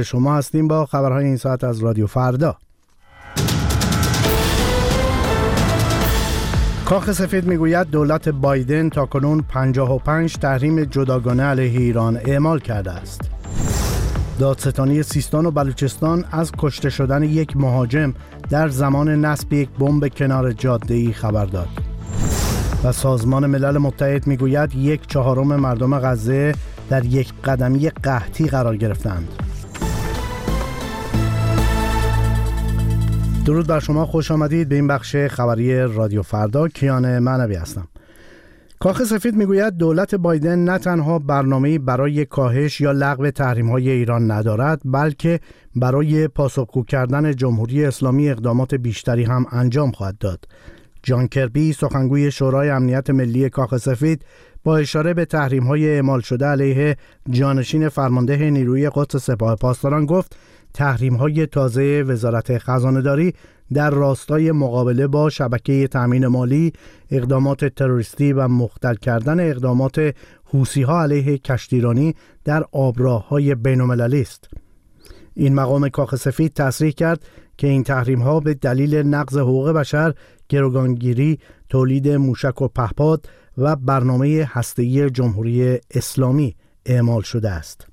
شما 0.00 0.36
هستیم 0.36 0.68
با 0.68 0.86
خبرهای 0.86 1.24
این 1.24 1.36
ساعت 1.36 1.64
از 1.64 1.78
رادیو 1.78 2.06
فردا 2.06 2.56
کاخ 6.84 7.12
سفید 7.12 7.46
می‌گوید 7.46 7.90
دولت 7.90 8.28
بایدن 8.28 8.88
تا 8.88 9.06
کنون 9.06 9.42
55 9.48 10.36
تحریم 10.36 10.84
جداگانه 10.84 11.42
علیه 11.42 11.80
ایران 11.80 12.20
اعمال 12.24 12.58
کرده 12.58 12.90
است. 12.90 13.20
دادستانی 14.38 15.02
سیستان 15.02 15.46
و 15.46 15.50
بلوچستان 15.50 16.24
از 16.30 16.52
کشته 16.58 16.90
شدن 16.90 17.22
یک 17.22 17.56
مهاجم 17.56 18.14
در 18.50 18.68
زمان 18.68 19.24
نصب 19.24 19.52
یک 19.52 19.68
بمب 19.78 20.08
کنار 20.08 20.52
جاده 20.52 20.94
ای 20.94 21.12
خبر 21.12 21.44
داد. 21.44 21.68
و 22.84 22.92
سازمان 22.92 23.46
ملل 23.46 23.78
متحد 23.78 24.26
می‌گوید 24.26 24.74
یک 24.74 25.06
چهارم 25.06 25.56
مردم 25.56 25.98
غزه 25.98 26.54
در 26.90 27.04
یک 27.04 27.32
قدمی 27.44 27.90
قحطی 27.90 28.46
قرار 28.46 28.76
گرفتند. 28.76 29.41
درود 33.46 33.66
بر 33.66 33.80
شما 33.80 34.06
خوش 34.06 34.30
آمدید 34.30 34.68
به 34.68 34.74
این 34.74 34.86
بخش 34.86 35.16
خبری 35.16 35.82
رادیو 35.82 36.22
فردا. 36.22 36.68
کیان 36.68 37.18
معنوی 37.18 37.54
هستم. 37.54 37.88
کاخ 38.78 39.04
سفید 39.04 39.34
می‌گوید 39.34 39.76
دولت 39.76 40.14
بایدن 40.14 40.58
نه 40.58 40.78
تنها 40.78 41.18
برنامه 41.18 41.78
برای 41.78 42.24
کاهش 42.24 42.80
یا 42.80 42.92
لغو 42.92 43.30
تحریم 43.30 43.70
های 43.70 43.90
ایران 43.90 44.30
ندارد 44.30 44.80
بلکه 44.84 45.40
برای 45.76 46.28
پاسخگو 46.28 46.84
کردن 46.84 47.34
جمهوری 47.34 47.84
اسلامی 47.84 48.30
اقدامات 48.30 48.74
بیشتری 48.74 49.24
هم 49.24 49.46
انجام 49.50 49.90
خواهد 49.90 50.18
داد. 50.18 50.44
جان 51.02 51.28
کربی 51.28 51.72
سخنگوی 51.72 52.30
شورای 52.30 52.70
امنیت 52.70 53.10
ملی 53.10 53.50
کاخ 53.50 53.76
سفید 53.76 54.24
با 54.64 54.76
اشاره 54.76 55.14
به 55.14 55.24
تحریم 55.24 55.64
های 55.64 55.88
اعمال 55.90 56.20
شده 56.20 56.46
علیه 56.46 56.96
جانشین 57.30 57.88
فرمانده 57.88 58.50
نیروی 58.50 58.90
قدس 58.94 59.16
سپاه 59.16 59.56
پاسداران 59.56 60.06
گفت 60.06 60.36
تحریم 60.74 61.14
های 61.14 61.46
تازه 61.46 62.02
وزارت 62.02 62.58
خزانه 62.58 63.32
در 63.72 63.90
راستای 63.90 64.52
مقابله 64.52 65.06
با 65.06 65.30
شبکه 65.30 65.88
تأمین 65.88 66.26
مالی 66.26 66.72
اقدامات 67.10 67.64
تروریستی 67.64 68.32
و 68.32 68.48
مختل 68.48 68.94
کردن 68.94 69.40
اقدامات 69.40 70.14
حوسی 70.44 70.82
ها 70.82 71.02
علیه 71.02 71.38
کشتیرانی 71.38 72.14
در 72.44 72.64
آبراه 72.72 73.28
های 73.28 73.54
بین 73.54 73.80
است. 73.90 74.48
این 75.34 75.54
مقام 75.54 75.88
کاخ 75.88 76.16
سفید 76.16 76.52
تصریح 76.52 76.90
کرد 76.90 77.26
که 77.56 77.66
این 77.66 77.84
تحریم 77.84 78.22
ها 78.22 78.40
به 78.40 78.54
دلیل 78.54 78.94
نقض 78.94 79.38
حقوق 79.38 79.70
بشر، 79.70 80.14
گروگانگیری، 80.48 81.38
تولید 81.68 82.08
موشک 82.08 82.62
و 82.62 82.68
پهپاد 82.68 83.28
و 83.58 83.76
برنامه 83.76 84.48
هسته‌ای 84.50 85.10
جمهوری 85.10 85.78
اسلامی 85.90 86.56
اعمال 86.86 87.22
شده 87.22 87.50
است. 87.50 87.91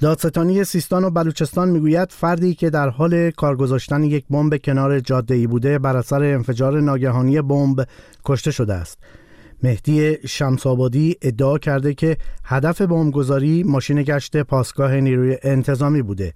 دادستانی 0.00 0.64
سیستان 0.64 1.04
و 1.04 1.10
بلوچستان 1.10 1.68
می‌گوید 1.68 2.12
فردی 2.12 2.54
که 2.54 2.70
در 2.70 2.88
حال 2.88 3.30
کار 3.30 3.56
گذاشتن 3.56 4.04
یک 4.04 4.24
بمب 4.30 4.56
کنار 4.56 5.00
جاده 5.00 5.34
ای 5.34 5.46
بوده 5.46 5.78
بر 5.78 5.96
اثر 5.96 6.22
انفجار 6.22 6.80
ناگهانی 6.80 7.42
بمب 7.42 7.86
کشته 8.24 8.50
شده 8.50 8.74
است. 8.74 8.98
مهدی 9.62 10.16
شمسابادی 10.28 11.16
ادعا 11.22 11.58
کرده 11.58 11.94
که 11.94 12.16
هدف 12.44 12.80
بمبگذاری 12.80 13.62
ماشین 13.62 14.02
گشت 14.02 14.36
پاسگاه 14.36 15.00
نیروی 15.00 15.36
انتظامی 15.42 16.02
بوده. 16.02 16.32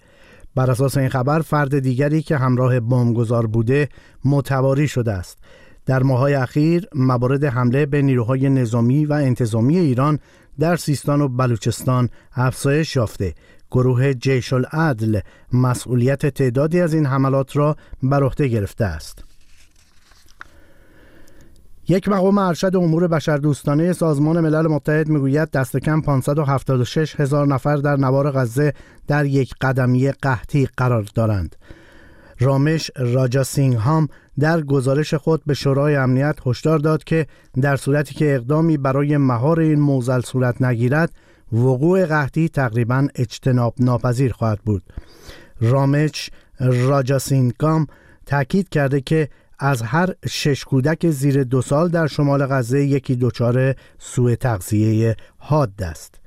بر 0.55 0.71
اساس 0.71 0.97
این 0.97 1.09
خبر 1.09 1.41
فرد 1.41 1.79
دیگری 1.79 2.23
که 2.23 2.37
همراه 2.37 2.81
بمبگذار 2.81 3.47
بوده 3.47 3.89
متواری 4.25 4.89
شده 4.89 5.13
است. 5.13 5.39
در 5.87 6.03
ماهای 6.03 6.35
اخیر 6.35 6.87
موارد 6.95 7.45
حمله 7.45 7.87
به 7.87 8.03
نیروهای 8.03 8.49
نظامی 8.49 9.05
و 9.05 9.13
انتظامی 9.13 9.79
ایران 9.79 10.19
در 10.61 10.77
سیستان 10.77 11.21
و 11.21 11.29
بلوچستان 11.29 12.09
افزایش 12.35 12.97
یافته 12.97 13.35
گروه 13.71 14.15
جیش 14.15 14.53
العدل 14.53 15.21
مسئولیت 15.53 16.27
تعدادی 16.27 16.81
از 16.81 16.95
این 16.95 17.07
حملات 17.07 17.57
را 17.57 17.77
بر 18.03 18.25
عهده 18.25 18.49
گرفته 18.49 18.85
است 18.85 19.25
یک 21.89 22.09
مقام 22.09 22.39
ارشد 22.39 22.77
امور 22.77 23.09
بشردوستانه 23.09 23.93
سازمان 23.93 24.41
ملل 24.41 24.67
متحد 24.67 25.09
می‌گوید 25.09 25.51
دست 25.51 25.77
کم 25.77 26.01
576 26.01 27.21
هزار 27.21 27.47
نفر 27.47 27.77
در 27.77 27.97
نوار 27.97 28.31
غزه 28.31 28.73
در 29.07 29.27
یک 29.27 29.55
قدمی 29.61 30.13
قحطی 30.13 30.69
قرار 30.77 31.07
دارند. 31.15 31.57
رامش 32.41 32.91
راجا 32.97 33.45
سینگ 33.45 33.75
هام 33.75 34.09
در 34.39 34.61
گزارش 34.61 35.15
خود 35.15 35.43
به 35.47 35.55
شورای 35.55 35.97
امنیت 35.97 36.37
هشدار 36.47 36.79
داد 36.79 37.05
که 37.05 37.27
در 37.61 37.77
صورتی 37.77 38.15
که 38.15 38.35
اقدامی 38.35 38.77
برای 38.77 39.17
مهار 39.17 39.61
این 39.61 39.81
موزل 39.81 40.21
صورت 40.21 40.63
نگیرد 40.63 41.13
وقوع 41.53 42.07
قحطی 42.07 42.49
تقریبا 42.49 43.09
اجتناب 43.15 43.75
ناپذیر 43.79 44.33
خواهد 44.33 44.59
بود. 44.65 44.83
رامچ 45.61 46.29
راجاسینگام 46.61 47.87
تاکید 48.27 48.69
کرده 48.69 49.01
که 49.01 49.29
از 49.59 49.83
هر 49.83 50.15
شش 50.29 50.65
کودک 50.65 51.11
زیر 51.11 51.45
دو 51.45 51.63
سال 51.63 51.89
در 51.89 52.07
شمال 52.07 52.47
غزه 52.47 52.85
یکی 52.85 53.17
دچار 53.17 53.75
سوء 53.99 54.35
تغذیه 54.35 55.17
حاد 55.39 55.83
است. 55.83 56.21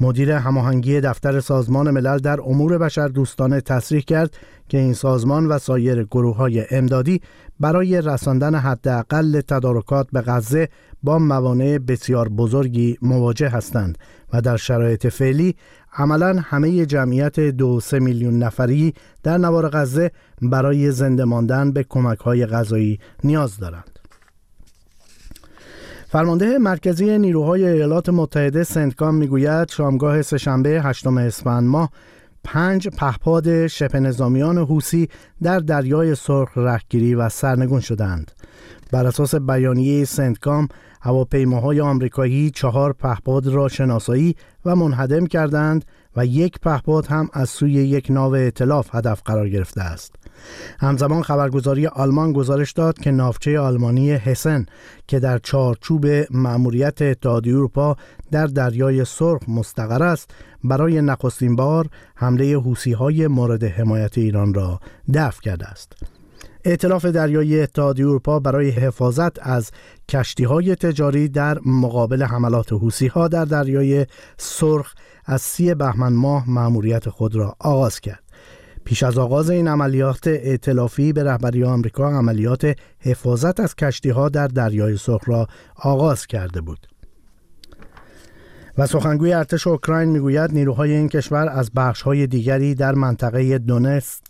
مدیر 0.00 0.32
هماهنگی 0.32 1.00
دفتر 1.00 1.40
سازمان 1.40 1.90
ملل 1.90 2.18
در 2.18 2.40
امور 2.40 2.78
بشر 2.78 3.08
دوستانه 3.08 3.60
تصریح 3.60 4.00
کرد 4.00 4.36
که 4.68 4.78
این 4.78 4.94
سازمان 4.94 5.46
و 5.46 5.58
سایر 5.58 6.04
گروه 6.04 6.36
های 6.36 6.64
امدادی 6.70 7.20
برای 7.60 8.00
رساندن 8.00 8.54
حداقل 8.54 9.40
تدارکات 9.40 10.08
به 10.12 10.20
غزه 10.20 10.68
با 11.02 11.18
موانع 11.18 11.78
بسیار 11.78 12.28
بزرگی 12.28 12.98
مواجه 13.02 13.48
هستند 13.48 13.98
و 14.32 14.40
در 14.40 14.56
شرایط 14.56 15.06
فعلی 15.06 15.56
عملا 15.96 16.40
همه 16.44 16.86
جمعیت 16.86 17.40
دو 17.40 17.80
سه 17.80 17.98
میلیون 17.98 18.38
نفری 18.38 18.94
در 19.22 19.38
نوار 19.38 19.68
غزه 19.68 20.10
برای 20.42 20.90
زنده 20.90 21.24
ماندن 21.24 21.72
به 21.72 21.84
کمک 21.88 22.18
های 22.18 22.46
غذایی 22.46 22.98
نیاز 23.24 23.58
دارند. 23.58 23.95
فرمانده 26.08 26.58
مرکزی 26.58 27.18
نیروهای 27.18 27.66
ایالات 27.68 28.08
متحده 28.08 28.64
سنتکام 28.64 29.14
می‌گوید 29.14 29.70
شامگاه 29.70 30.22
سهشنبه 30.22 30.70
هشتم 30.70 31.18
اسفند 31.18 31.68
ماه 31.68 31.90
پنج 32.44 32.88
پهپاد 32.88 33.66
شبه 33.66 34.00
نظامیان 34.00 34.58
حوسی 34.58 35.08
در 35.42 35.58
دریای 35.58 36.14
سرخ 36.14 36.48
رهگیری 36.56 37.14
و 37.14 37.28
سرنگون 37.28 37.80
شدند. 37.80 38.32
بر 38.92 39.06
اساس 39.06 39.34
بیانیه 39.34 40.04
سنتکام 40.04 40.68
هواپیماهای 41.00 41.80
آمریکایی 41.80 42.50
چهار 42.50 42.92
پهپاد 42.92 43.46
را 43.46 43.68
شناسایی 43.68 44.36
و 44.64 44.76
منهدم 44.76 45.26
کردند 45.26 45.84
و 46.16 46.26
یک 46.26 46.60
پهپاد 46.60 47.06
هم 47.06 47.28
از 47.32 47.50
سوی 47.50 47.72
یک 47.72 48.06
ناو 48.10 48.34
اطلاف 48.34 48.94
هدف 48.94 49.22
قرار 49.24 49.48
گرفته 49.48 49.80
است. 49.80 50.14
همزمان 50.80 51.22
خبرگزاری 51.22 51.86
آلمان 51.86 52.32
گزارش 52.32 52.72
داد 52.72 52.98
که 52.98 53.10
ناوچه 53.10 53.60
آلمانی 53.60 54.10
هسن 54.12 54.66
که 55.06 55.20
در 55.20 55.38
چارچوب 55.38 56.06
مأموریت 56.30 57.02
اتحادیه 57.02 57.54
اروپا 57.54 57.96
در 58.30 58.46
دریای 58.46 59.04
سرخ 59.04 59.48
مستقر 59.48 60.02
است 60.02 60.30
برای 60.64 61.02
نخستین 61.02 61.56
بار 61.56 61.86
حمله 62.14 62.62
های 62.98 63.26
مورد 63.26 63.64
حمایت 63.64 64.18
ایران 64.18 64.54
را 64.54 64.80
دفع 65.14 65.40
کرده 65.40 65.66
است. 65.66 65.92
ائتلاف 66.64 67.04
دریایی 67.04 67.60
اتحادیه 67.60 68.06
اروپا 68.06 68.40
برای 68.40 68.70
حفاظت 68.70 69.46
از 69.46 69.70
کشتی 70.08 70.44
های 70.44 70.76
تجاری 70.76 71.28
در 71.28 71.58
مقابل 71.66 72.22
حملات 72.22 72.72
حوسی 72.72 73.06
ها 73.06 73.28
در 73.28 73.44
دریای 73.44 74.06
سرخ 74.38 74.94
از 75.24 75.42
سی 75.42 75.74
بهمن 75.74 76.12
ماه 76.12 76.50
مأموریت 76.50 77.08
خود 77.08 77.36
را 77.36 77.56
آغاز 77.58 78.00
کرد. 78.00 78.25
پیش 78.86 79.02
از 79.02 79.18
آغاز 79.18 79.50
این 79.50 79.68
عملیات 79.68 80.26
ائتلافی 80.26 81.12
به 81.12 81.24
رهبری 81.24 81.64
آمریکا 81.64 82.08
عملیات 82.08 82.76
حفاظت 83.00 83.60
از 83.60 83.74
کشتی 83.74 84.10
ها 84.10 84.28
در 84.28 84.46
دریای 84.46 84.96
سرخ 84.96 85.28
را 85.28 85.46
آغاز 85.76 86.26
کرده 86.26 86.60
بود. 86.60 86.86
و 88.78 88.86
سخنگوی 88.86 89.32
ارتش 89.32 89.66
اوکراین 89.66 90.08
می‌گوید 90.08 90.52
نیروهای 90.52 90.92
این 90.92 91.08
کشور 91.08 91.48
از 91.48 91.70
های 92.04 92.26
دیگری 92.26 92.74
در 92.74 92.94
منطقه 92.94 93.58
دونسک 93.58 94.22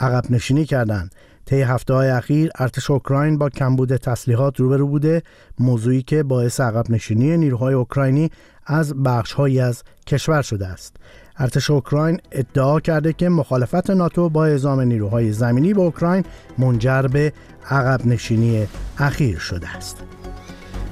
عقب 0.00 0.30
نشینی 0.30 0.64
کردند 0.64 1.14
طی 1.46 1.62
هفته 1.62 1.94
های 1.94 2.08
اخیر 2.08 2.50
ارتش 2.58 2.90
اوکراین 2.90 3.38
با 3.38 3.48
کمبود 3.48 3.96
تسلیحات 3.96 4.60
روبرو 4.60 4.86
بوده 4.88 5.22
موضوعی 5.58 6.02
که 6.02 6.22
باعث 6.22 6.60
عقب 6.60 6.90
نشینی 6.90 7.36
نیروهای 7.36 7.74
اوکراینی 7.74 8.30
از 8.66 9.02
بخشهایی 9.02 9.60
از 9.60 9.82
کشور 10.06 10.42
شده 10.42 10.66
است 10.66 10.96
ارتش 11.40 11.70
اوکراین 11.70 12.20
ادعا 12.32 12.80
کرده 12.80 13.12
که 13.12 13.28
مخالفت 13.28 13.90
ناتو 13.90 14.28
با 14.28 14.44
اعزام 14.44 14.80
نیروهای 14.80 15.32
زمینی 15.32 15.74
به 15.74 15.80
اوکراین 15.80 16.24
منجر 16.58 17.02
به 17.02 17.32
عقب 17.70 18.06
نشینی 18.06 18.66
اخیر 18.98 19.38
شده 19.38 19.76
است. 19.76 20.02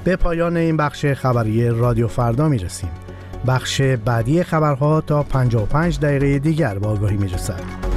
به 0.03 0.15
پایان 0.15 0.57
این 0.57 0.77
بخش 0.77 1.05
خبری 1.05 1.69
رادیو 1.69 2.07
فردا 2.07 2.49
می 2.49 2.57
رسیم 2.57 2.89
بخش 3.47 3.81
بعدی 3.81 4.43
خبرها 4.43 5.01
تا 5.01 5.23
55 5.23 5.99
دقیقه 5.99 6.39
دیگر 6.39 6.79
با 6.79 6.89
آگاهی 6.89 7.17
می 7.17 7.27
رسد 7.27 7.88